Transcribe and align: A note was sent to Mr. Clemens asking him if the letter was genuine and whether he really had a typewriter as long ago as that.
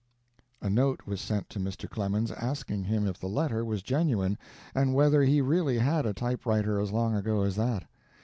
A 0.63 0.67
note 0.67 1.01
was 1.05 1.21
sent 1.21 1.47
to 1.51 1.59
Mr. 1.59 1.87
Clemens 1.87 2.31
asking 2.31 2.85
him 2.85 3.05
if 3.05 3.19
the 3.19 3.27
letter 3.27 3.63
was 3.63 3.83
genuine 3.83 4.35
and 4.73 4.95
whether 4.95 5.21
he 5.21 5.41
really 5.41 5.77
had 5.77 6.07
a 6.07 6.13
typewriter 6.15 6.79
as 6.79 6.91
long 6.91 7.13
ago 7.13 7.43
as 7.43 7.55
that. 7.57 7.87